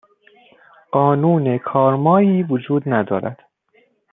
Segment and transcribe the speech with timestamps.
[0.91, 3.39] قانون کارمایی وجود ندارد